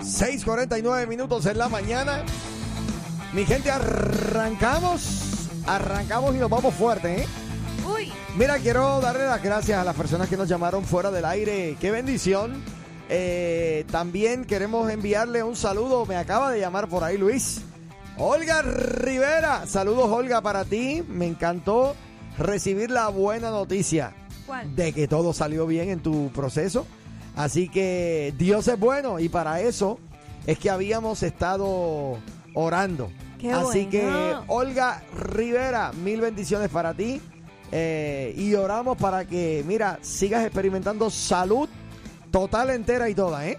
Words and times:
6:49 0.00 1.06
minutos 1.06 1.46
en 1.46 1.58
la 1.58 1.68
mañana. 1.68 2.24
Mi 3.32 3.44
gente, 3.44 3.70
arrancamos. 3.70 5.48
Arrancamos 5.66 6.34
y 6.34 6.38
nos 6.38 6.50
vamos 6.50 6.74
fuerte, 6.74 7.22
¿eh? 7.22 7.26
Uy. 7.86 8.12
Mira, 8.36 8.58
quiero 8.58 9.00
darle 9.00 9.26
las 9.26 9.42
gracias 9.42 9.78
a 9.78 9.84
las 9.84 9.94
personas 9.94 10.28
que 10.28 10.36
nos 10.36 10.48
llamaron 10.48 10.84
fuera 10.84 11.10
del 11.10 11.24
aire. 11.24 11.76
¡Qué 11.80 11.90
bendición! 11.90 12.62
Eh, 13.08 13.84
también 13.90 14.44
queremos 14.44 14.90
enviarle 14.90 15.42
un 15.42 15.56
saludo. 15.56 16.06
Me 16.06 16.16
acaba 16.16 16.50
de 16.50 16.60
llamar 16.60 16.88
por 16.88 17.04
ahí 17.04 17.18
Luis. 17.18 17.60
Olga 18.16 18.62
Rivera. 18.62 19.66
Saludos, 19.66 20.08
Olga, 20.10 20.40
para 20.40 20.64
ti. 20.64 21.02
Me 21.08 21.26
encantó 21.26 21.94
recibir 22.38 22.90
la 22.90 23.08
buena 23.08 23.50
noticia 23.50 24.12
¿Cuál? 24.46 24.74
de 24.74 24.92
que 24.92 25.08
todo 25.08 25.32
salió 25.32 25.66
bien 25.66 25.90
en 25.90 26.00
tu 26.00 26.30
proceso. 26.32 26.86
Así 27.36 27.68
que 27.68 28.34
Dios 28.36 28.68
es 28.68 28.78
bueno 28.78 29.18
y 29.18 29.28
para 29.28 29.60
eso 29.60 29.98
es 30.46 30.58
que 30.58 30.70
habíamos 30.70 31.22
estado 31.22 32.18
orando. 32.54 33.10
Qué 33.38 33.52
Así 33.52 33.86
bueno. 33.86 33.90
que 33.90 34.36
Olga 34.48 35.02
Rivera, 35.14 35.92
mil 35.92 36.20
bendiciones 36.20 36.68
para 36.68 36.94
ti. 36.94 37.20
Eh, 37.72 38.34
y 38.36 38.54
oramos 38.54 38.96
para 38.98 39.24
que, 39.24 39.62
mira, 39.66 39.98
sigas 40.02 40.44
experimentando 40.44 41.08
salud 41.08 41.68
total, 42.32 42.70
entera 42.70 43.08
y 43.08 43.14
toda, 43.14 43.46
¿eh? 43.46 43.58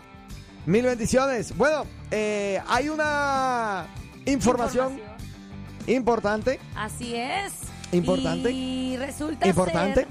Mil 0.66 0.84
bendiciones. 0.84 1.56
Bueno, 1.56 1.86
eh, 2.12 2.62
hay 2.68 2.90
una 2.90 3.88
información, 4.26 5.00
importante, 5.88 6.60
Así 6.76 7.16
es. 7.16 7.54
Importante. 7.92 8.52
Y 8.52 8.98
resulta 8.98 9.48
importante, 9.48 10.02
ser 10.02 10.08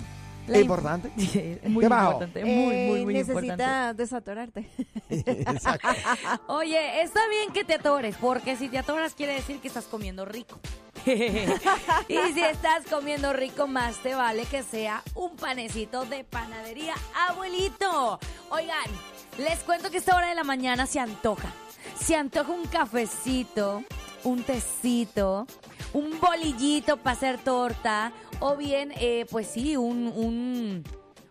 la 0.51 0.59
im- 0.59 0.63
importante. 0.63 1.11
muy 1.69 1.85
importante, 1.85 2.45
muy, 2.45 2.55
muy, 2.55 3.05
muy 3.05 3.17
Eh, 3.17 3.21
importante. 3.21 3.57
Necesitas 3.57 3.97
desatorarte. 3.97 4.71
Exacto. 5.11 5.89
Oye, 6.49 7.03
está 7.03 7.21
bien 7.29 7.53
que 7.53 7.65
te 7.65 7.75
atores, 7.75 8.17
porque 8.21 8.57
si 8.57 8.69
te 8.69 8.79
atoras 8.79 9.15
quiere 9.15 9.35
decir 9.35 9.61
que 9.61 9.69
estás 9.69 9.85
comiendo 9.87 10.25
rico. 10.25 10.59
y 11.07 12.33
si 12.35 12.41
estás 12.43 12.85
comiendo 12.89 13.33
rico, 13.33 13.67
más 13.67 13.97
te 14.03 14.15
vale 14.15 14.45
que 14.45 14.63
sea 14.63 15.03
un 15.15 15.37
panecito 15.37 16.05
de 16.05 16.25
panadería 16.25 16.95
abuelito. 17.29 18.19
Oigan, 18.51 18.77
les 19.39 19.61
cuento 19.61 19.91
que 19.91 19.99
esta 19.99 20.17
hora 20.17 20.29
de 20.29 20.35
la 20.35 20.45
mañana 20.45 20.87
se 20.87 21.01
antoja. 21.01 21.53
Se 21.99 22.17
antoja 22.17 22.51
un 22.53 22.67
cafecito, 22.67 23.83
un 24.25 24.43
tecito, 24.43 25.47
un 25.93 26.19
bolillito 26.21 26.97
para 26.99 27.17
hacer 27.17 27.39
torta, 27.39 28.13
o 28.41 28.57
bien, 28.57 28.93
eh, 28.97 29.27
pues 29.31 29.47
sí, 29.49 29.77
un, 29.77 30.09
un, 30.09 30.85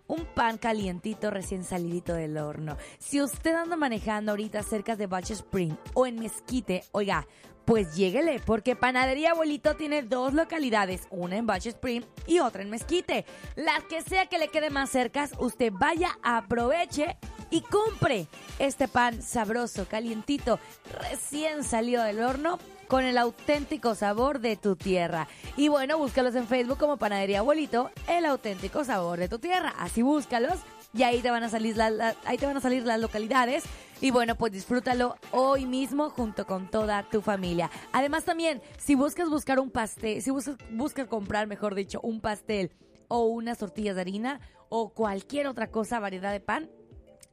un 0.08 0.26
pan 0.34 0.58
calientito 0.58 1.30
recién 1.32 1.64
salidito 1.64 2.14
del 2.14 2.38
horno. 2.38 2.78
Si 2.98 3.22
usted 3.22 3.56
anda 3.56 3.76
manejando 3.76 4.32
ahorita 4.32 4.64
cerca 4.64 4.96
de 4.96 5.08
Batch 5.08 5.32
Spring 5.32 5.76
o 5.94 6.08
en 6.08 6.20
Mezquite, 6.20 6.84
oiga, 6.92 7.28
pues 7.66 7.96
lléguele, 7.96 8.40
porque 8.40 8.76
Panadería 8.76 9.32
Abuelito 9.32 9.76
tiene 9.76 10.02
dos 10.02 10.34
localidades, 10.34 11.02
una 11.12 11.38
en 11.38 11.46
Batch 11.46 11.68
Spring 11.68 12.04
y 12.26 12.40
otra 12.40 12.64
en 12.64 12.72
Mezquite. 12.72 13.26
La 13.56 13.74
que 13.88 14.02
sea 14.02 14.26
que 14.26 14.40
le 14.40 14.48
quede 14.48 14.72
más 14.72 14.90
cerca, 14.90 15.30
usted 15.38 15.72
vaya, 15.72 16.18
aproveche 16.24 17.18
y 17.52 17.62
compre 17.62 18.28
este 18.58 18.88
pan 18.88 19.22
sabroso, 19.22 19.88
calientito, 19.88 20.60
recién 21.00 21.64
salido 21.64 22.04
del 22.04 22.22
horno 22.22 22.58
con 22.90 23.06
el 23.06 23.20
auténtico 23.20 23.94
sabor 23.94 24.40
de 24.40 24.58
tu 24.58 24.76
tierra. 24.76 25.28
Y 25.56 25.68
bueno, 25.68 26.00
búscalos 26.00 26.34
en 26.34 26.48
Facebook 26.48 26.80
como 26.80 26.98
Panadería 26.98 27.40
Abuelito, 27.40 27.92
el 28.08 28.26
auténtico 28.26 28.84
sabor 28.84 29.20
de 29.20 29.30
tu 29.30 29.38
tierra. 29.38 29.76
Así 29.78 30.02
búscalos 30.02 30.60
y 30.92 31.04
ahí 31.04 31.22
te 31.22 31.30
van 31.30 31.44
a 31.44 31.50
salir 31.50 31.80
ahí 31.80 32.38
te 32.40 32.48
van 32.48 32.58
a 32.58 32.62
salir 32.62 32.84
las 32.84 33.00
localidades 33.00 33.64
y 34.02 34.10
bueno, 34.10 34.36
pues 34.36 34.52
disfrútalo 34.52 35.18
hoy 35.32 35.68
mismo 35.68 36.10
junto 36.10 36.48
con 36.48 36.68
toda 36.68 37.08
tu 37.08 37.22
familia. 37.22 37.70
Además 37.92 38.26
también, 38.26 38.60
si 38.80 38.96
buscas 38.96 39.30
buscar 39.30 39.60
un 39.60 39.70
pastel, 39.70 40.24
si 40.24 40.32
buscas 40.32 41.08
comprar, 41.08 41.46
mejor 41.46 41.76
dicho, 41.76 42.00
un 42.02 42.22
pastel 42.22 42.72
o 43.08 43.26
unas 43.26 43.60
tortillas 43.60 43.96
de 43.96 44.02
harina 44.02 44.40
o 44.70 44.90
cualquier 44.90 45.46
otra 45.46 45.70
cosa, 45.70 46.00
variedad 46.00 46.32
de 46.32 46.40
pan, 46.40 46.72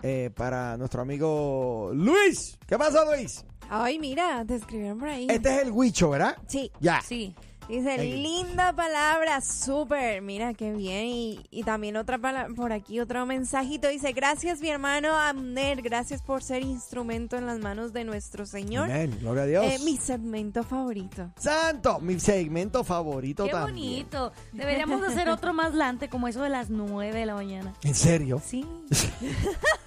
eh, 0.06 0.30
para 0.30 0.76
nuestro 0.76 1.02
amigo 1.02 1.90
Luis. 1.92 2.56
¿Qué 2.64 2.78
pasa, 2.78 3.04
Luis? 3.04 3.44
Ay, 3.68 3.98
mira, 3.98 4.44
te 4.46 4.54
escribieron 4.54 5.00
por 5.00 5.08
ahí. 5.08 5.26
Este 5.28 5.56
es 5.56 5.62
el 5.62 5.72
Huicho, 5.72 6.10
¿verdad? 6.10 6.36
Sí. 6.46 6.70
Ya. 6.78 7.00
Sí. 7.00 7.34
Dice, 7.68 7.98
linda 7.98 8.72
palabra, 8.72 9.40
súper, 9.40 10.22
mira 10.22 10.54
qué 10.54 10.72
bien. 10.72 11.06
Y, 11.06 11.40
y 11.50 11.64
también 11.64 11.96
otra 11.96 12.16
palabra, 12.16 12.54
por 12.54 12.72
aquí 12.72 13.00
otro 13.00 13.26
mensajito, 13.26 13.88
dice, 13.88 14.12
gracias 14.12 14.60
mi 14.60 14.68
hermano 14.68 15.12
Amner, 15.18 15.82
gracias 15.82 16.22
por 16.22 16.44
ser 16.44 16.62
instrumento 16.62 17.36
en 17.36 17.44
las 17.46 17.58
manos 17.58 17.92
de 17.92 18.04
nuestro 18.04 18.46
Señor. 18.46 18.84
Amén, 18.84 19.18
gloria 19.20 19.42
a 19.42 19.46
Dios. 19.46 19.64
Eh, 19.64 19.78
mi 19.84 19.96
segmento 19.96 20.62
favorito. 20.62 21.32
Santo, 21.36 21.98
mi 21.98 22.20
segmento 22.20 22.84
favorito 22.84 23.46
Qué 23.46 23.50
también. 23.50 23.74
bonito. 23.74 24.32
Deberíamos 24.52 25.00
de 25.00 25.08
hacer 25.08 25.28
otro 25.28 25.52
más 25.52 25.74
lante, 25.74 26.08
como 26.08 26.28
eso 26.28 26.42
de 26.42 26.50
las 26.50 26.70
9 26.70 27.18
de 27.18 27.26
la 27.26 27.34
mañana. 27.34 27.74
¿En 27.82 27.96
serio? 27.96 28.40
Sí. 28.44 28.64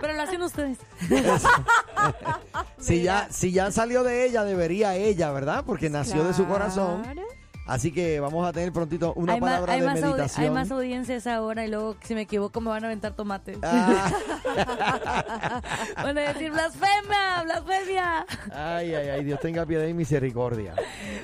Pero 0.00 0.12
lo 0.14 0.22
hacen 0.22 0.42
ustedes. 0.42 0.78
Si 2.78 3.02
ya, 3.02 3.26
si 3.30 3.50
ya 3.50 3.72
salió 3.72 4.04
de 4.04 4.24
ella, 4.24 4.44
debería 4.44 4.94
ella, 4.94 5.32
¿verdad? 5.32 5.64
Porque 5.66 5.90
nació 5.90 6.22
de 6.24 6.32
su 6.32 6.46
corazón. 6.46 7.02
Así 7.68 7.92
que 7.92 8.18
vamos 8.18 8.48
a 8.48 8.52
tener 8.52 8.72
prontito 8.72 9.12
una 9.14 9.34
hay, 9.34 9.40
palabra 9.40 9.74
hay, 9.74 9.80
de 9.80 9.86
más 9.86 10.00
meditación. 10.00 10.44
hay 10.44 10.50
más 10.50 10.70
audiencias 10.70 11.26
ahora 11.26 11.66
y 11.66 11.68
luego, 11.68 11.96
si 12.02 12.14
me 12.14 12.22
equivoco, 12.22 12.60
me 12.62 12.70
van 12.70 12.82
a 12.82 12.86
aventar 12.86 13.12
tomates. 13.14 13.58
Ah, 13.62 14.10
Van 15.96 16.16
a 16.16 16.20
decir 16.32 16.50
blasfemia, 16.50 17.42
blasfemia. 17.44 18.26
ay, 18.52 18.94
ay, 18.94 19.08
ay, 19.08 19.24
Dios 19.24 19.38
tenga 19.40 19.66
piedad 19.66 19.86
y 19.86 19.94
misericordia. 19.94 20.74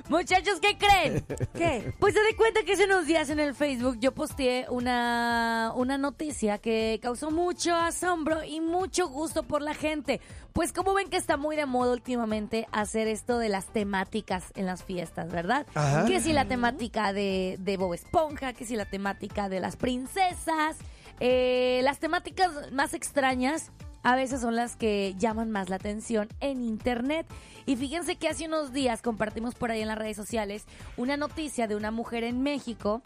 Muchachos, 0.09 0.61
¿qué 0.61 0.77
creen? 0.77 1.25
¿Qué? 1.55 1.93
Pues 1.99 2.15
se 2.15 2.21
de 2.23 2.37
cuenta 2.37 2.63
que 2.65 2.75
hace 2.75 2.85
unos 2.85 3.07
días 3.07 3.31
en 3.31 3.41
el 3.41 3.55
Facebook 3.55 3.99
yo 4.01 4.13
posteé 4.13 4.67
una, 4.69 5.73
una 5.75 5.97
noticia 5.99 6.59
que 6.59 7.01
causó 7.03 7.31
mucho 7.31 7.75
asombro 7.75 8.45
y 8.45 8.61
mucho 8.61 9.09
gusto 9.09 9.45
por 9.45 9.63
la 9.63 9.75
gente. 9.75 10.21
Pues 10.53 10.73
como 10.73 10.95
ven 10.95 11.09
que 11.09 11.17
está 11.17 11.37
muy 11.37 11.57
de 11.57 11.67
moda 11.67 11.93
últimamente 11.93 12.69
hacer 12.71 13.09
esto 13.09 13.39
de 13.39 13.49
las 13.49 13.67
temáticas 13.67 14.45
en 14.55 14.67
las 14.67 14.85
fiestas, 14.85 15.33
¿verdad? 15.33 15.67
Ajá. 15.75 16.05
Que 16.05 16.21
si 16.21 16.33
la 16.35 16.47
temática 16.47 17.13
de, 17.13 17.57
de 17.61 17.77
Bob 17.77 17.95
Esponja, 17.95 18.53
que 18.53 18.67
si 18.67 18.75
la 18.77 18.87
temática 18.87 19.49
de 19.49 19.61
las 19.61 19.77
princesas, 19.77 20.77
eh, 21.21 21.81
las 21.85 22.01
temáticas 22.01 22.73
más 22.73 22.93
extrañas 22.93 23.71
a 24.03 24.17
veces 24.17 24.41
son 24.41 24.57
las 24.57 24.77
que 24.77 25.15
llaman 25.17 25.51
más 25.51 25.71
la 25.71 25.77
atención 25.77 26.29
en 26.41 26.63
internet. 26.63 27.27
Y 27.67 27.77
fíjense 27.77 28.17
que 28.17 28.29
hace 28.29 28.47
unos 28.47 28.73
días 28.73 29.01
compartimos 29.01 29.55
por 29.55 29.71
ahí 29.71 29.81
en 29.81 29.89
las 29.89 29.97
redes 29.97 30.17
sociales 30.17 30.67
una 30.97 31.17
noticia 31.17 31.67
de 31.69 31.77
una 31.77 31.91
mujer 31.91 32.25
en 32.25 32.43
México 32.43 33.01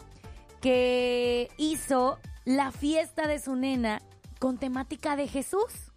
que 0.61 1.51
hizo 1.57 2.19
la 2.45 2.73
fiesta 2.73 3.29
de 3.29 3.39
su 3.39 3.55
nena 3.55 4.03
con 4.41 4.59
temática 4.59 5.15
de 5.17 5.29
Jesús. 5.29 5.88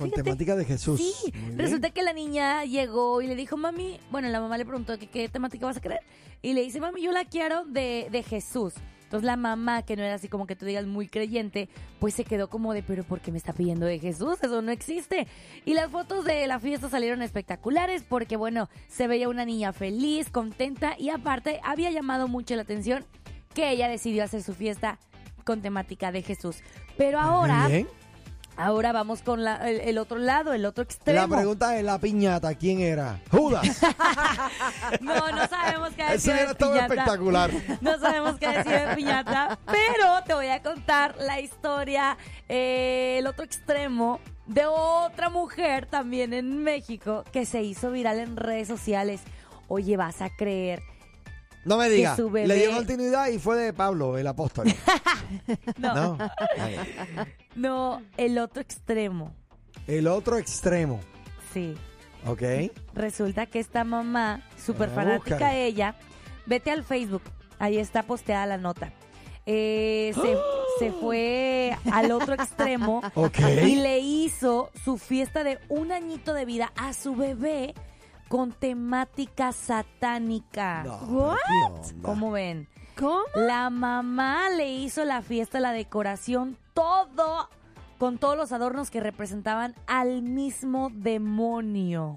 Con 0.00 0.08
Fíjate. 0.08 0.22
temática 0.24 0.56
de 0.56 0.64
Jesús. 0.64 0.98
Sí, 0.98 1.30
Muy 1.32 1.42
bien. 1.42 1.58
resulta 1.58 1.90
que 1.90 2.02
la 2.02 2.12
niña 2.14 2.64
llegó 2.64 3.20
y 3.20 3.26
le 3.26 3.36
dijo, 3.36 3.56
mami, 3.56 4.00
bueno, 4.10 4.28
la 4.28 4.40
mamá 4.40 4.56
le 4.56 4.64
preguntó 4.64 4.98
que 4.98 5.06
qué 5.08 5.28
temática 5.28 5.66
vas 5.66 5.76
a 5.76 5.80
querer. 5.80 6.00
Y 6.40 6.54
le 6.54 6.62
dice, 6.62 6.80
mami, 6.80 7.02
yo 7.02 7.12
la 7.12 7.24
quiero 7.26 7.64
de, 7.66 8.08
de 8.10 8.22
Jesús. 8.22 8.72
Entonces 9.04 9.26
la 9.26 9.36
mamá, 9.36 9.82
que 9.82 9.96
no 9.96 10.02
era 10.04 10.14
así 10.14 10.28
como 10.28 10.46
que 10.46 10.54
tú 10.56 10.64
digas 10.64 10.86
muy 10.86 11.08
creyente, 11.08 11.68
pues 11.98 12.14
se 12.14 12.24
quedó 12.24 12.48
como 12.48 12.72
de, 12.72 12.82
pero 12.84 13.02
¿por 13.04 13.20
qué 13.20 13.32
me 13.32 13.38
está 13.38 13.52
pidiendo 13.52 13.84
de 13.84 13.98
Jesús? 13.98 14.38
Eso 14.40 14.62
no 14.62 14.70
existe. 14.70 15.26
Y 15.64 15.74
las 15.74 15.90
fotos 15.90 16.24
de 16.24 16.46
la 16.46 16.60
fiesta 16.60 16.88
salieron 16.88 17.20
espectaculares 17.20 18.04
porque, 18.08 18.36
bueno, 18.36 18.68
se 18.88 19.06
veía 19.08 19.28
una 19.28 19.44
niña 19.44 19.72
feliz, 19.72 20.30
contenta 20.30 20.94
y 20.96 21.10
aparte 21.10 21.60
había 21.64 21.90
llamado 21.90 22.28
mucho 22.28 22.54
la 22.56 22.62
atención 22.62 23.04
que 23.52 23.70
ella 23.70 23.88
decidió 23.88 24.22
hacer 24.24 24.42
su 24.44 24.54
fiesta 24.54 24.98
con 25.44 25.60
temática 25.60 26.12
de 26.12 26.22
Jesús. 26.22 26.58
Pero 26.96 27.18
ahora, 27.18 27.66
Bien. 27.66 27.88
Ahora 28.60 28.92
vamos 28.92 29.22
con 29.22 29.42
la- 29.44 29.68
el, 29.68 29.80
el 29.80 29.98
otro 29.98 30.18
lado, 30.18 30.52
el 30.52 30.64
otro 30.66 30.84
extremo. 30.84 31.20
La 31.20 31.36
pregunta 31.36 31.76
es 31.78 31.84
la 31.84 31.98
piñata, 31.98 32.54
¿quién 32.54 32.80
era? 32.80 33.20
Judas. 33.30 33.66
No, 35.00 35.14
no 35.32 35.46
sabemos 35.48 35.90
qué 35.96 36.02
decir 36.04 36.14
Eso 36.14 36.32
de 36.32 36.40
era 36.42 36.54
todo 36.54 36.72
piñata. 36.72 36.94
espectacular. 36.94 37.50
No 37.80 37.98
sabemos 37.98 38.36
qué 38.38 38.48
decir 38.48 38.72
de 38.72 38.94
piñata, 38.96 39.58
pero 39.66 40.22
te 40.26 40.34
voy 40.34 40.48
a 40.48 40.62
contar 40.62 41.14
la 41.18 41.40
historia, 41.40 42.16
eh, 42.48 43.16
el 43.18 43.26
otro 43.26 43.44
extremo 43.44 44.20
de 44.46 44.66
otra 44.66 45.28
mujer 45.30 45.86
también 45.86 46.32
en 46.32 46.62
México 46.62 47.24
que 47.32 47.46
se 47.46 47.62
hizo 47.62 47.90
viral 47.90 48.18
en 48.18 48.36
redes 48.36 48.66
sociales. 48.68 49.20
Oye, 49.68 49.96
vas 49.96 50.20
a 50.22 50.30
creer. 50.30 50.82
No 51.64 51.76
me 51.76 51.88
diga. 51.88 52.16
su 52.16 52.30
bebé- 52.30 52.46
Le 52.48 52.54
dio 52.56 52.72
continuidad 52.74 53.28
y 53.28 53.38
fue 53.38 53.56
de 53.56 53.72
Pablo, 53.72 54.18
el 54.18 54.26
apóstol. 54.26 54.66
No, 55.78 55.94
No. 55.94 56.18
No, 57.54 58.02
el 58.16 58.38
otro 58.38 58.60
extremo. 58.62 59.34
El 59.86 60.06
otro 60.06 60.38
extremo. 60.38 61.00
Sí. 61.52 61.74
¿Ok? 62.26 62.42
Resulta 62.94 63.46
que 63.46 63.58
esta 63.60 63.82
mamá, 63.84 64.42
súper 64.56 64.90
fanática 64.90 65.54
ella, 65.54 65.96
vete 66.46 66.70
al 66.70 66.84
Facebook, 66.84 67.22
ahí 67.58 67.78
está 67.78 68.02
posteada 68.02 68.46
la 68.46 68.58
nota. 68.58 68.92
Eh, 69.46 70.12
se, 70.14 70.36
se 70.78 70.92
fue 70.92 71.76
al 71.92 72.12
otro 72.12 72.34
extremo 72.34 73.00
Ok. 73.14 73.38
y 73.66 73.76
le 73.76 73.98
hizo 74.00 74.70
su 74.84 74.98
fiesta 74.98 75.44
de 75.44 75.58
un 75.68 75.92
añito 75.92 76.34
de 76.34 76.44
vida 76.44 76.72
a 76.76 76.92
su 76.92 77.16
bebé 77.16 77.74
con 78.28 78.52
temática 78.52 79.50
satánica. 79.52 80.84
No. 80.84 81.36
¿Cómo 82.02 82.30
ven? 82.30 82.68
¿Cómo? 82.96 83.22
La 83.34 83.70
mamá 83.70 84.50
le 84.50 84.70
hizo 84.72 85.04
la 85.04 85.22
fiesta, 85.22 85.58
la 85.58 85.72
decoración, 85.72 86.56
todo 86.74 87.48
con 87.98 88.16
todos 88.16 88.34
los 88.36 88.50
adornos 88.52 88.90
que 88.90 88.98
representaban 89.00 89.74
al 89.86 90.22
mismo 90.22 90.90
demonio. 90.94 92.16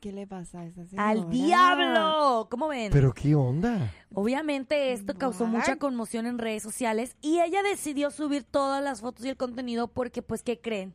¿Qué 0.00 0.12
le 0.12 0.26
pasa 0.28 0.60
a 0.60 0.66
esa 0.66 0.84
señora? 0.86 1.08
¡Al 1.08 1.28
diablo! 1.28 2.46
¿Cómo 2.50 2.68
ven? 2.68 2.92
¿Pero 2.92 3.12
qué 3.12 3.34
onda? 3.34 3.90
Obviamente 4.14 4.92
esto 4.92 5.14
causó 5.18 5.46
mucha 5.46 5.76
conmoción 5.76 6.26
en 6.26 6.38
redes 6.38 6.62
sociales 6.62 7.16
y 7.20 7.40
ella 7.40 7.62
decidió 7.64 8.12
subir 8.12 8.44
todas 8.44 8.82
las 8.82 9.00
fotos 9.00 9.24
y 9.24 9.28
el 9.28 9.36
contenido 9.36 9.88
porque, 9.88 10.22
pues, 10.22 10.42
¿qué 10.44 10.60
creen? 10.60 10.94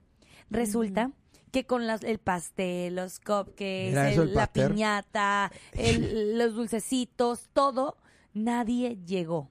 Resulta 0.50 1.12
que 1.52 1.66
con 1.66 1.86
las- 1.86 2.04
el 2.04 2.20
pastel, 2.20 2.96
los 2.96 3.20
cupcakes, 3.20 3.88
Mira 3.90 4.10
eso, 4.10 4.22
el- 4.24 4.30
el 4.30 4.36
la 4.36 4.42
pastel. 4.46 4.72
piñata, 4.72 5.52
el- 5.74 6.38
los 6.38 6.54
dulcecitos, 6.56 7.50
todo, 7.52 7.98
nadie 8.34 8.98
llegó. 9.06 9.50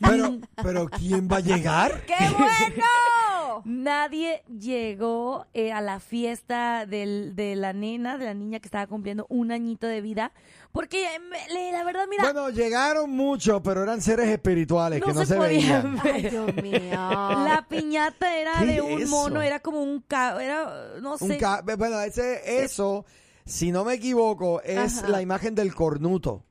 Pero, 0.00 0.38
pero 0.62 0.86
¿quién 0.88 1.28
va 1.30 1.36
a 1.38 1.40
llegar? 1.40 2.02
¡Qué 2.06 2.14
bueno! 2.36 3.62
Nadie 3.64 4.42
llegó 4.48 5.46
eh, 5.54 5.72
a 5.72 5.80
la 5.80 6.00
fiesta 6.00 6.86
del- 6.86 7.36
de 7.36 7.54
la 7.56 7.72
nena, 7.72 8.18
de 8.18 8.24
la 8.26 8.34
niña 8.34 8.58
que 8.60 8.66
estaba 8.66 8.86
cumpliendo 8.86 9.26
un 9.28 9.52
añito 9.52 9.86
de 9.86 10.00
vida, 10.00 10.32
porque 10.72 11.04
eh, 11.06 11.70
la 11.72 11.84
verdad, 11.84 12.06
mira, 12.10 12.24
Bueno, 12.24 12.50
llegaron 12.50 13.10
muchos, 13.10 13.60
pero 13.62 13.82
eran 13.84 14.02
seres 14.02 14.28
espirituales 14.28 15.02
que 15.02 15.12
no 15.12 15.24
se, 15.24 15.36
podían 15.36 15.94
veían. 15.94 16.02
ver. 16.02 16.14
Ay, 16.14 16.22
Dios 16.30 16.54
mío. 16.56 16.90
La 16.90 17.64
piñata 17.68 18.36
era 18.36 18.54
¿Qué 18.58 18.66
de 18.66 18.76
es 18.76 18.82
un 18.82 19.02
eso? 19.02 19.10
mono, 19.10 19.40
era 19.42 19.60
como 19.60 19.82
un 19.82 20.00
ca 20.00 20.42
era 20.42 20.98
no 21.00 21.12
Un 21.12 21.18
sé. 21.28 21.36
ca- 21.38 21.62
bueno, 21.76 22.00
ese, 22.00 22.64
eso, 22.64 23.04
si 23.44 23.70
no 23.70 23.84
me 23.84 23.94
equivoco, 23.94 24.60
es 24.62 24.98
Ajá. 24.98 25.08
la 25.08 25.22
imagen 25.22 25.54
del 25.54 25.74
cornuto. 25.74 26.44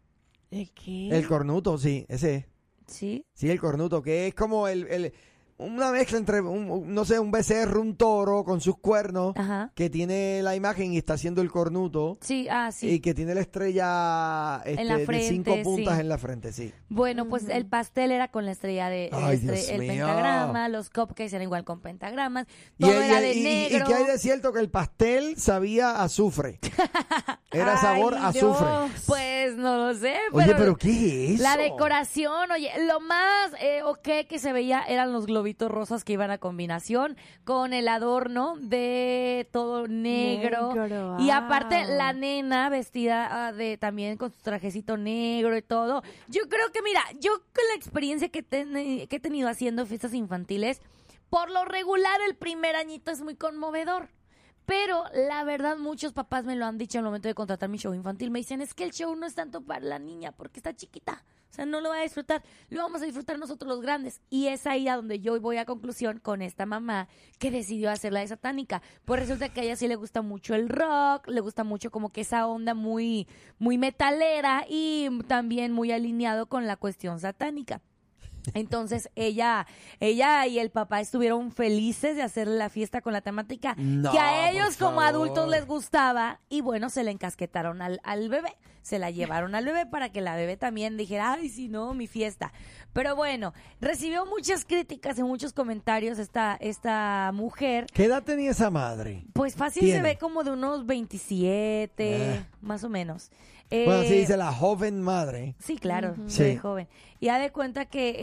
¿De 0.51 0.69
qué? 0.73 1.09
El 1.09 1.27
cornuto, 1.27 1.77
sí, 1.77 2.05
ese. 2.07 2.47
Sí. 2.87 3.25
Sí, 3.33 3.49
el 3.49 3.59
cornuto, 3.59 4.01
que 4.01 4.27
es 4.27 4.35
como 4.35 4.67
el, 4.67 4.87
el- 4.87 5.13
una 5.65 5.91
mezcla 5.91 6.17
entre, 6.17 6.41
un, 6.41 6.93
no 6.93 7.05
sé, 7.05 7.19
un 7.19 7.31
becerro, 7.31 7.81
un 7.81 7.95
toro 7.95 8.43
con 8.43 8.61
sus 8.61 8.77
cuernos, 8.77 9.33
Ajá. 9.37 9.71
que 9.75 9.89
tiene 9.89 10.41
la 10.43 10.55
imagen 10.55 10.93
y 10.93 10.97
está 10.97 11.13
haciendo 11.13 11.41
el 11.41 11.51
cornuto. 11.51 12.17
Sí, 12.21 12.47
ah, 12.49 12.71
sí. 12.71 12.89
Y 12.89 12.99
que 12.99 13.13
tiene 13.13 13.33
la 13.35 13.41
estrella 13.41 14.61
este, 14.65 14.83
la 14.83 14.97
de 14.97 15.05
frente, 15.05 15.27
cinco 15.29 15.55
puntas 15.63 15.95
sí. 15.95 16.01
en 16.01 16.09
la 16.09 16.17
frente, 16.17 16.51
sí. 16.53 16.73
Bueno, 16.89 17.27
pues 17.27 17.47
el 17.49 17.65
pastel 17.65 18.11
era 18.11 18.27
con 18.29 18.45
la 18.45 18.51
estrella 18.51 18.89
de 18.89 19.07
el 19.07 19.13
Ay, 19.13 19.37
estre- 19.37 19.53
Dios 19.53 19.69
el 19.69 19.79
mío. 19.81 19.89
pentagrama, 20.05 20.69
los 20.69 20.89
cupcakes 20.89 21.29
eran 21.33 21.43
igual 21.43 21.63
con 21.63 21.79
pentagramas, 21.81 22.45
Y, 22.77 22.83
todo 22.83 22.93
y- 23.01 23.05
era 23.05 23.21
de 23.21 23.33
y- 23.33 23.43
negro. 23.43 23.85
y 23.85 23.87
que 23.87 23.93
hay 23.95 24.05
de 24.05 24.17
cierto 24.17 24.53
que 24.53 24.59
el 24.59 24.69
pastel 24.69 25.37
sabía 25.37 26.01
azufre. 26.01 26.59
Era 27.51 27.77
sabor 27.77 28.15
Ay, 28.15 28.23
azufre. 28.35 28.67
Dios. 28.67 28.91
Pues 29.05 29.55
no 29.57 29.77
lo 29.77 29.93
sé, 29.93 30.15
Oye, 30.31 30.55
pero 30.57 30.75
¿qué 30.75 31.25
es 31.25 31.31
eso? 31.35 31.43
La 31.43 31.55
decoración, 31.55 32.49
oye, 32.51 32.71
lo 32.87 32.99
más 32.99 33.51
eh, 33.61 33.83
ok 33.83 34.27
que 34.27 34.39
se 34.39 34.51
veía 34.53 34.81
eran 34.87 35.13
los 35.13 35.27
globitos 35.27 35.52
rosas 35.59 36.03
que 36.03 36.13
iban 36.13 36.31
a 36.31 36.37
combinación 36.37 37.17
con 37.43 37.73
el 37.73 37.87
adorno 37.87 38.55
de 38.59 39.47
todo 39.51 39.87
negro. 39.87 40.73
Negro, 40.73 41.17
Y 41.19 41.29
aparte 41.29 41.85
wow. 41.85 41.95
la 41.97 42.13
nena 42.13 42.69
vestida 42.69 43.47
ah, 43.47 43.51
de 43.53 43.77
también 43.77 44.17
con 44.17 44.31
su 44.31 44.41
trajecito 44.41 44.97
negro 44.97 45.55
y 45.57 45.61
todo. 45.61 46.03
Yo 46.27 46.43
creo 46.49 46.71
que, 46.71 46.81
mira, 46.81 47.01
yo 47.19 47.31
con 47.39 47.65
la 47.69 47.75
experiencia 47.75 48.29
que, 48.29 48.43
ten- 48.43 48.73
que 49.07 49.15
he 49.15 49.19
tenido 49.19 49.49
haciendo 49.49 49.85
fiestas 49.85 50.13
infantiles, 50.13 50.81
por 51.29 51.49
lo 51.49 51.65
regular 51.65 52.19
el 52.27 52.35
primer 52.35 52.75
añito 52.75 53.11
es 53.11 53.21
muy 53.21 53.35
conmovedor. 53.35 54.09
Pero 54.65 55.03
la 55.13 55.43
verdad, 55.43 55.77
muchos 55.77 56.13
papás 56.13 56.45
me 56.45 56.55
lo 56.55 56.65
han 56.65 56.77
dicho 56.77 56.97
al 56.97 57.03
momento 57.03 57.27
de 57.27 57.35
contratar 57.35 57.69
mi 57.69 57.77
show 57.77 57.93
infantil. 57.93 58.31
Me 58.31 58.39
dicen, 58.39 58.61
es 58.61 58.73
que 58.73 58.85
el 58.85 58.91
show 58.91 59.15
no 59.15 59.25
es 59.25 59.35
tanto 59.35 59.61
para 59.61 59.81
la 59.81 59.99
niña 59.99 60.31
porque 60.31 60.59
está 60.59 60.73
chiquita. 60.73 61.23
O 61.53 61.55
sea, 61.55 61.67
no 61.67 61.81
lo 61.81 61.89
va 61.89 61.99
a 61.99 62.01
disfrutar. 62.01 62.41
Lo 62.69 62.81
vamos 62.81 63.01
a 63.01 63.05
disfrutar 63.05 63.37
nosotros 63.37 63.69
los 63.69 63.81
grandes. 63.81 64.21
Y 64.29 64.47
es 64.47 64.65
ahí 64.65 64.87
a 64.87 64.95
donde 64.95 65.19
yo 65.19 65.39
voy 65.39 65.57
a 65.57 65.65
conclusión 65.65 66.19
con 66.19 66.41
esta 66.41 66.65
mamá 66.65 67.07
que 67.37 67.51
decidió 67.51 67.91
hacerla 67.91 68.21
de 68.21 68.27
satánica. 68.27 68.81
Pues 69.05 69.19
resulta 69.19 69.49
que 69.49 69.61
a 69.61 69.63
ella 69.63 69.75
sí 69.75 69.87
le 69.87 69.95
gusta 69.95 70.21
mucho 70.21 70.55
el 70.55 70.69
rock, 70.69 71.27
le 71.27 71.41
gusta 71.41 71.63
mucho 71.63 71.91
como 71.91 72.09
que 72.09 72.21
esa 72.21 72.47
onda 72.47 72.73
muy, 72.73 73.27
muy 73.59 73.77
metalera 73.77 74.65
y 74.67 75.09
también 75.27 75.73
muy 75.73 75.91
alineado 75.91 76.47
con 76.47 76.65
la 76.65 76.75
cuestión 76.75 77.19
satánica. 77.19 77.81
Entonces 78.53 79.09
ella, 79.15 79.65
ella 79.99 80.45
y 80.47 80.59
el 80.59 80.69
papá 80.69 80.99
estuvieron 81.01 81.51
felices 81.51 82.15
de 82.15 82.23
hacer 82.23 82.47
la 82.47 82.69
fiesta 82.69 83.01
con 83.01 83.13
la 83.13 83.21
temática 83.21 83.75
No, 83.77 84.11
que 84.11 84.19
a 84.19 84.51
ellos 84.51 84.77
como 84.77 85.01
adultos 85.01 85.49
les 85.49 85.65
gustaba 85.65 86.39
y 86.49 86.61
bueno, 86.61 86.89
se 86.89 87.03
le 87.03 87.11
encasquetaron 87.11 87.81
al, 87.81 87.99
al 88.03 88.27
bebé, 88.29 88.55
se 88.81 88.99
la 88.99 89.11
llevaron 89.11 89.55
al 89.55 89.65
bebé 89.65 89.85
para 89.85 90.09
que 90.11 90.19
la 90.21 90.35
bebé 90.35 90.57
también 90.57 90.97
dijera, 90.97 91.33
ay, 91.33 91.47
si 91.49 91.69
no, 91.69 91.93
mi 91.93 92.07
fiesta. 92.07 92.51
Pero 92.91 93.15
bueno, 93.15 93.53
recibió 93.81 94.25
muchas 94.25 94.65
críticas 94.65 95.17
y 95.17 95.23
muchos 95.23 95.53
comentarios 95.53 96.19
esta, 96.19 96.55
esta 96.59 97.31
mujer. 97.33 97.87
¿Qué 97.93 98.05
edad 98.05 98.23
tenía 98.23 98.51
esa 98.51 98.69
madre? 98.69 99.23
Pues 99.33 99.55
fácil 99.55 99.83
Tiene. 99.83 99.97
se 99.97 100.03
ve 100.03 100.17
como 100.17 100.43
de 100.43 100.51
unos 100.51 100.85
27, 100.85 102.37
Ah. 102.43 102.47
más 102.61 102.83
o 102.83 102.89
menos. 102.89 103.31
Bueno, 103.85 104.01
Eh, 104.01 104.05
así 104.05 104.15
dice 104.19 104.37
la 104.37 104.51
joven 104.53 105.01
madre. 105.01 105.55
Sí, 105.59 105.77
claro, 105.77 106.15
Sí. 106.27 106.55
joven. 106.57 106.87
Y 107.19 107.27
da 107.27 107.39
de 107.39 107.51
cuenta 107.51 107.85
que, 107.85 108.15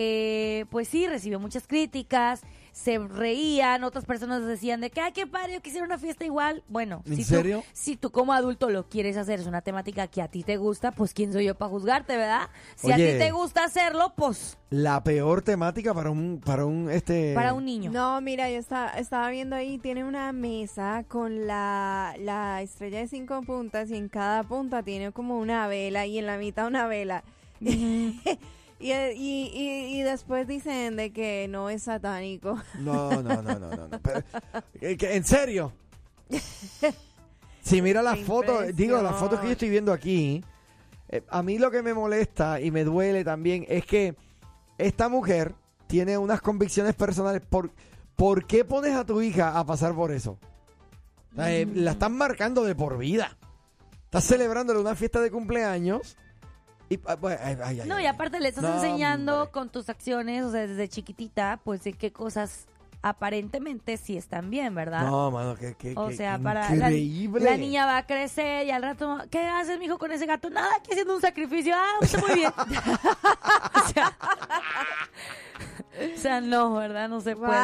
eh, 0.61 0.67
pues 0.71 0.87
sí, 0.89 1.07
recibió 1.07 1.41
muchas 1.41 1.67
críticas, 1.67 2.43
se 2.73 2.99
reían, 2.99 3.85
otras 3.85 4.05
personas 4.05 4.47
decían 4.47 4.81
de 4.81 4.91
que, 4.91 5.01
ay, 5.01 5.13
qué 5.13 5.27
padre, 5.27 5.55
yo 5.55 5.63
quisiera 5.63 5.85
una 5.85 5.99
fiesta 5.99 6.25
igual. 6.25 6.63
Bueno, 6.69 7.03
¿En 7.07 7.17
si 7.17 7.25
serio? 7.25 7.61
Tú, 7.61 7.67
si 7.73 7.97
tú 7.97 8.11
como 8.11 8.33
adulto 8.33 8.71
lo 8.71 8.89
quieres 8.89 9.17
hacer, 9.17 9.41
es 9.41 9.47
una 9.47 9.63
temática 9.63 10.07
que 10.07 10.23
a 10.23 10.29
ti 10.29 10.43
te 10.43 10.57
gusta, 10.57 10.93
pues 10.93 11.15
quién 11.15 11.33
soy 11.33 11.47
yo 11.47 11.55
para 11.55 11.71
juzgarte, 11.71 12.17
¿verdad? 12.17 12.49
Si 12.77 12.91
a 12.93 12.97
ti 12.97 13.03
te 13.03 13.31
gusta 13.33 13.65
hacerlo, 13.65 14.13
pues 14.17 14.59
La 14.71 15.03
peor 15.03 15.43
temática 15.43 15.93
para 15.95 16.11
un, 16.11 16.41
para 16.45 16.65
un, 16.65 16.91
este... 16.91 17.35
para 17.35 17.53
un 17.53 17.65
niño. 17.65 17.91
No, 17.91 18.21
mira, 18.21 18.51
yo 18.51 18.59
estaba, 18.59 18.91
estaba 18.93 19.31
viendo 19.31 19.57
ahí, 19.57 19.79
tiene 19.79 20.05
una 20.05 20.33
mesa 20.33 21.05
con 21.09 21.47
la, 21.47 22.15
la 22.19 22.63
estrella 22.63 23.01
de 23.01 23.09
cinco 23.09 23.43
puntas 23.43 23.91
y 23.91 23.97
en 23.97 24.09
cada 24.09 24.43
punta 24.45 24.83
tiene 24.83 25.13
como 25.13 25.39
una 25.39 25.67
vela 25.67 26.07
y 26.07 26.19
en 26.19 26.27
la 26.27 26.39
mitad 26.39 26.67
una 26.67 26.87
vela. 26.87 27.25
y, 28.81 28.93
y, 28.93 29.51
y, 29.55 29.99
y 30.01 30.03
después 30.03 30.47
dicen 30.49 30.97
de 30.97 31.13
que 31.13 31.47
no 31.49 31.69
es 31.71 31.83
satánico. 31.85 32.59
No, 32.79 33.11
no, 33.23 33.43
no, 33.43 33.43
no, 33.43 33.59
no. 33.59 33.71
no. 33.89 34.01
Pero, 34.03 34.23
eh, 34.81 34.97
que- 34.97 35.15
¿En 35.17 35.25
serio? 35.25 35.73
Si 37.63 37.83
mira 37.83 38.03
las 38.03 38.19
fotos, 38.21 38.75
digo, 38.75 39.01
las 39.03 39.17
fotos 39.17 39.41
que 39.41 39.47
yo 39.47 39.53
estoy 39.53 39.69
viendo 39.71 39.93
aquí, 39.93 40.43
eh, 41.09 41.23
a 41.29 41.43
mí 41.43 41.59
lo 41.59 41.71
que 41.71 41.83
me 41.83 41.93
molesta 41.95 42.61
y 42.61 42.71
me 42.71 42.85
duele 42.85 43.23
también 43.25 43.67
es 43.69 43.85
que 43.85 44.17
esta 44.79 45.09
mujer 45.09 45.55
tiene 45.87 46.17
unas 46.17 46.41
convicciones 46.41 46.95
personales. 46.95 47.43
¿Por, 47.49 47.71
¿por 48.17 48.47
qué 48.47 48.65
pones 48.65 48.95
a 48.95 49.05
tu 49.05 49.21
hija 49.21 49.59
a 49.59 49.65
pasar 49.67 49.95
por 49.95 50.11
eso? 50.11 50.39
O 51.33 51.37
sea, 51.37 51.53
eh, 51.53 51.67
La 51.75 51.93
están 51.93 52.17
marcando 52.17 52.65
de 52.65 52.75
por 52.75 52.97
vida. 52.99 53.37
Estás 54.05 54.25
celebrándole 54.25 54.81
una 54.81 54.95
fiesta 54.97 55.21
de 55.21 55.31
cumpleaños 55.31 56.17
Y, 56.91 57.01
ah, 57.07 57.15
bueno, 57.17 57.39
ay, 57.43 57.57
ay, 57.63 57.81
ay, 57.81 57.89
No, 57.89 57.99
y 58.01 58.07
aparte 58.07 58.41
le 58.41 58.49
estás 58.49 58.65
No, 58.65 58.75
enseñando 58.75 59.37
hombre. 59.39 59.53
con 59.53 59.69
tus 59.71 59.89
acciones, 59.89 60.45
o 60.45 60.51
sea, 60.51 60.67
desde 60.67 60.89
chiquitita, 60.89 61.61
pues 61.65 61.85
de 61.85 61.93
qué 61.93 62.13
cosas 62.13 62.67
aparentemente 63.03 63.97
sí 63.97 64.17
están 64.19 64.51
bien, 64.51 64.75
¿verdad? 64.75 65.05
No, 65.07 65.31
mano, 65.31 65.55
que, 65.57 65.75
que, 65.75 65.95
O 65.97 66.09
que- 66.09 66.17
sea, 66.17 66.37
que 66.37 66.43
para 66.43 66.69
la, 66.69 66.91
increíble. 66.91 67.45
la 67.45 67.57
niña 67.57 67.87
va 67.87 67.97
a 67.99 68.07
crecer 68.07 68.67
y 68.67 68.73
al 68.73 68.83
rato, 68.83 69.19
¿qué 69.31 69.39
haces, 69.47 69.79
mijo, 69.79 69.97
con 69.99 70.11
ese 70.13 70.27
gato? 70.27 70.51
Nada, 70.51 70.69
aquí 70.79 70.91
haciendo 70.91 71.15
un 71.15 71.21
sacrificio. 71.23 71.75
Ah, 71.77 71.93
está 72.03 72.19
muy 72.21 72.35
bien. 72.35 72.53
o, 73.75 73.89
sea, 73.95 74.17
o 76.15 76.19
sea, 76.19 76.41
no, 76.43 76.75
¿verdad? 76.75 77.09
No 77.09 77.21
se 77.21 77.37
puede. 77.37 77.53
¡Wow! 77.53 77.57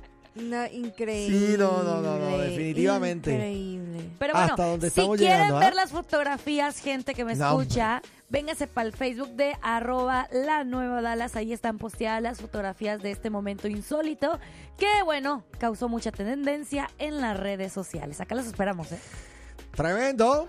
no, 0.34 0.66
increíble. 0.66 1.38
Sí, 1.38 1.56
no, 1.58 1.82
no, 1.82 2.00
no, 2.00 2.18
no, 2.18 2.38
definitivamente. 2.38 3.32
Increíble. 3.32 4.10
Pero 4.18 4.34
bueno, 4.34 4.48
Hasta 4.48 4.64
donde 4.66 4.90
si 4.90 5.00
quieren 5.00 5.16
llegando, 5.16 5.56
¿ah? 5.56 5.60
ver 5.60 5.74
las 5.74 5.90
fotografías, 5.90 6.78
gente 6.78 7.14
que 7.14 7.24
me 7.24 7.34
No, 7.34 7.60
escucha, 7.60 8.02
véngase 8.28 8.66
para 8.66 8.86
el 8.86 8.92
Facebook 8.92 9.30
de 9.30 9.56
arroba 9.62 10.28
la 10.32 10.64
nueva 10.64 11.02
Dallas. 11.02 11.36
Ahí 11.36 11.52
están 11.52 11.78
posteadas 11.78 12.22
las 12.22 12.40
fotografías 12.40 13.02
de 13.02 13.10
este 13.10 13.30
momento 13.30 13.66
insólito 13.68 14.38
que, 14.78 15.02
bueno, 15.04 15.44
causó 15.58 15.88
mucha 15.88 16.12
tendencia 16.12 16.90
en 16.98 17.20
las 17.20 17.38
redes 17.38 17.72
sociales. 17.72 18.20
Acá 18.20 18.34
los 18.34 18.46
esperamos, 18.46 18.92
¿eh? 18.92 18.98
Tremendo. 19.74 20.48